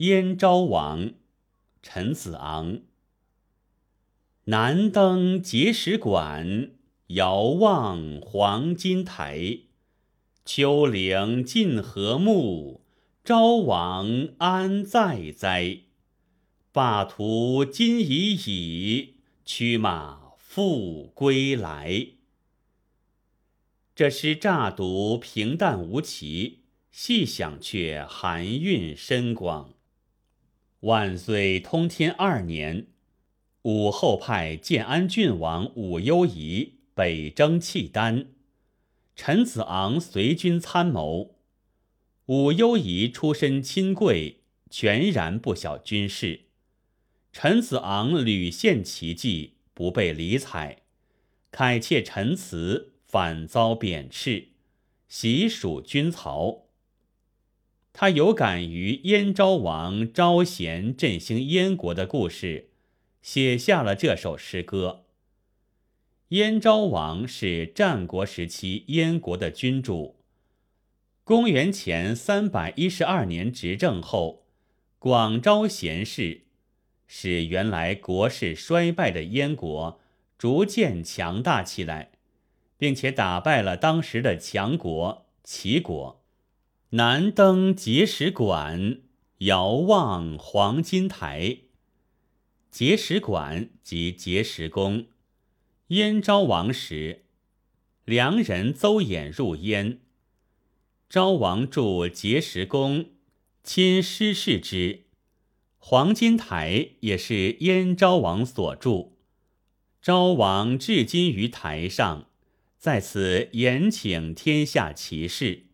[0.00, 1.12] 燕昭王，
[1.82, 2.80] 陈子昂。
[4.44, 6.70] 南登碣石馆，
[7.08, 9.58] 遥望黄金台。
[10.46, 12.80] 丘陵尽和睦，
[13.22, 15.80] 昭王安在哉？
[16.72, 22.06] 霸图今已矣，驱马复归来。
[23.94, 26.60] 这诗乍读平淡无奇，
[26.90, 29.74] 细想却含蕴深广。
[30.80, 32.86] 万岁通天二年。
[33.62, 38.28] 武后派建安郡王武攸宜北征契丹，
[39.14, 41.36] 陈子昂随军参谋。
[42.26, 44.40] 武攸宜出身亲贵，
[44.70, 46.46] 全然不晓军事。
[47.32, 50.78] 陈子昂屡献奇计，不被理睬，
[51.52, 54.48] 慨切陈词，反遭贬斥，
[55.06, 56.69] 习属军曹。
[58.00, 62.70] 他有感于燕昭王招贤振兴燕国的故事。
[63.20, 65.04] 写下了这首诗歌。
[66.28, 70.16] 燕昭王是战国时期燕国的君主。
[71.24, 74.46] 公元前三百一十二年执政后，
[74.98, 76.44] 广招贤士，
[77.06, 80.00] 使原来国势衰败的燕国
[80.38, 82.12] 逐渐强大起来，
[82.78, 86.19] 并且打败了当时的强国齐国。
[86.94, 89.02] 南登碣石馆，
[89.38, 91.58] 遥望黄金台。
[92.72, 95.06] 碣石馆即碣石宫。
[95.88, 97.22] 燕昭王时，
[98.04, 100.00] 梁人邹衍入燕，
[101.08, 103.10] 昭王筑碣石宫，
[103.62, 105.04] 亲师事之。
[105.78, 109.16] 黄金台也是燕昭王所筑。
[110.02, 112.26] 昭王至今于台上，
[112.76, 115.66] 在此延请天下奇士。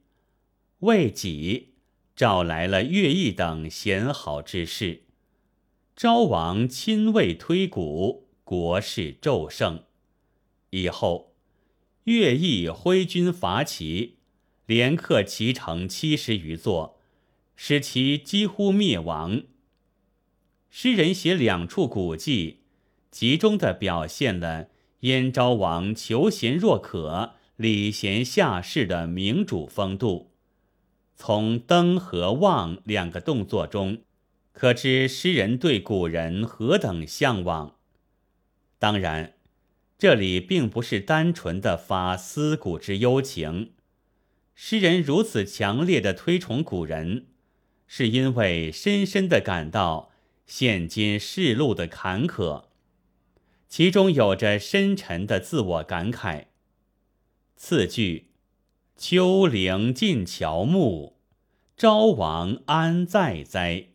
[0.80, 1.72] 魏己，
[2.14, 5.04] 召来了乐毅等贤好之士。
[5.96, 9.84] 昭王亲为推古，国势骤盛。
[10.68, 11.34] 以后，
[12.04, 14.18] 乐毅挥军伐齐，
[14.66, 17.00] 连克齐城七十余座，
[17.56, 19.44] 使其几乎灭亡。
[20.68, 22.58] 诗人写两处古迹，
[23.10, 24.68] 集中的表现了
[25.00, 30.32] 燕昭王求贤若渴、礼贤下士的明主风度。
[31.16, 34.02] 从登和望两个动作中。
[34.52, 37.76] 可知诗人对古人何等向往。
[38.78, 39.34] 当然，
[39.98, 43.72] 这里并不是单纯的发思古之幽情。
[44.54, 47.26] 诗人如此强烈的推崇古人，
[47.86, 50.10] 是因为深深的感到
[50.46, 52.64] 现今世路的坎坷，
[53.68, 56.46] 其中有着深沉的自我感慨。
[57.56, 58.30] 次句
[58.96, 61.16] “丘陵尽乔木，
[61.76, 63.88] 昭王安在哉？”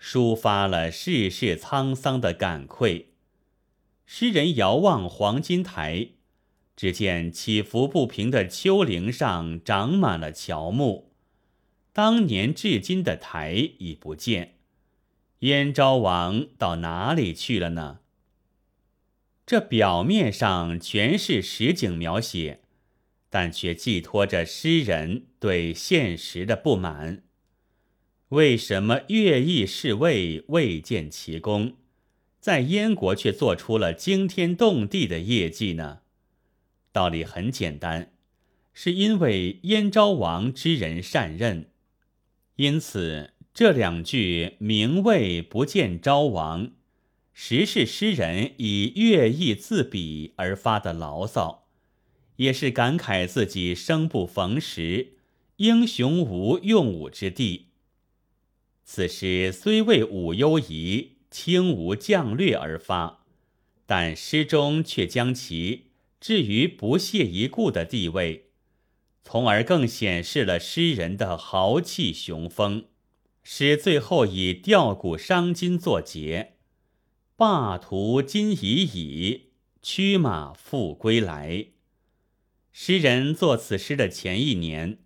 [0.00, 3.10] 抒发了世事沧桑的感愧。
[4.06, 6.08] 诗人遥望黄金台，
[6.74, 11.12] 只见起伏不平的丘陵上长满了乔木，
[11.92, 14.54] 当年至今的台已不见。
[15.40, 18.00] 燕昭王到哪里去了呢？
[19.44, 22.62] 这表面上全是实景描写，
[23.30, 27.22] 但却寄托着诗人对现实的不满。
[28.28, 31.76] 为什么乐毅侍卫未见其功，
[32.38, 36.00] 在燕国却做出了惊天动地的业绩呢？
[36.92, 38.12] 道理很简单，
[38.72, 41.70] 是因为燕昭王知人善任。
[42.56, 46.72] 因此，这两句“名位不见昭王”，
[47.32, 51.59] 实是诗人以乐毅自比而发的牢骚，
[52.40, 55.12] 也是感慨自己生不逢时，
[55.56, 57.66] 英雄无用武之地。
[58.82, 63.26] 此诗虽为武攸宜轻无将略而发，
[63.84, 68.46] 但诗中却将其置于不屑一顾的地位，
[69.22, 72.86] 从而更显示了诗人的豪气雄风。
[73.42, 76.54] 诗最后以吊古伤今作结
[77.36, 79.50] ：“霸图今已矣，
[79.82, 81.66] 驱马复归来。”
[82.72, 84.98] 诗人作此诗的前一年，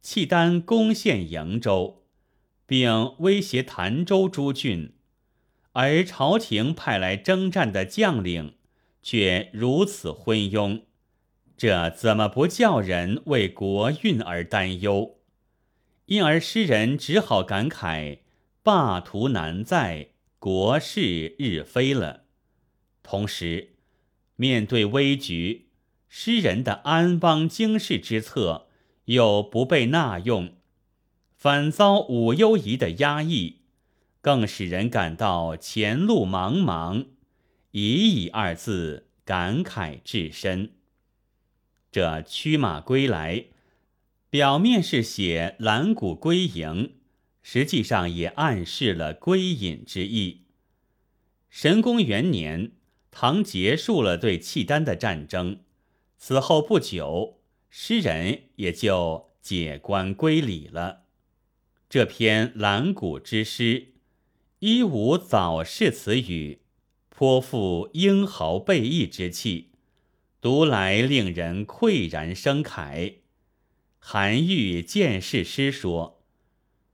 [0.00, 1.98] 契丹攻陷瀛州。
[2.70, 4.92] 并威胁潭州诸郡，
[5.72, 8.54] 而朝廷派来征战的将领
[9.02, 10.82] 却如此昏庸，
[11.56, 15.16] 这怎么不叫人为国运而担忧？
[16.06, 18.20] 因而诗人只好感慨：
[18.62, 22.26] 霸图难在，国势日非了。
[23.02, 23.70] 同时，
[24.36, 25.69] 面对危局，
[26.12, 28.66] 诗人的安邦经世之策
[29.04, 30.56] 又不被纳用。
[31.36, 33.60] 反遭武攸宜的压抑，
[34.20, 37.06] 更使人感到前路茫茫，
[37.70, 40.72] 已矣二字感慨至深。
[41.92, 43.46] 这驱马归来，
[44.28, 46.94] 表面是写蓝谷归营，
[47.40, 50.42] 实际上也暗示了归隐之意。
[51.48, 52.72] 神功元年，
[53.12, 55.60] 唐结束了对契丹的战争，
[56.22, 57.38] 此后不久，
[57.70, 61.04] 诗人也就解官归里了。
[61.88, 63.94] 这篇蓝谷之诗，
[64.58, 66.60] 一无早逝词语，
[67.08, 69.70] 颇富英豪备义之气，
[70.42, 73.20] 读来令人喟然生慨。
[73.98, 76.20] 韩愈见世诗说：“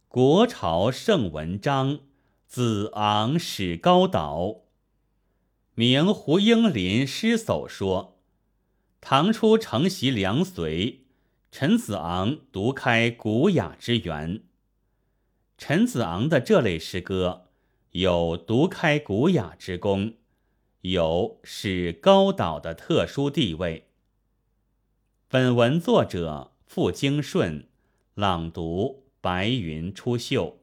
[0.07, 1.99] 国朝盛文章，
[2.47, 4.61] 子昂始高岛。”
[5.75, 8.16] 明胡应麟诗叟说
[9.09, 11.05] ：“唐初承袭梁隋，
[11.53, 14.43] 陈子昂独开古雅之源。”
[15.57, 17.45] 陈子昂的这类诗歌，
[17.93, 20.15] 有独开古雅之功，
[20.81, 23.91] 有使高岛的特殊地位。
[25.29, 27.69] 本文作者傅京顺，
[28.15, 30.55] 朗读：白云出岫。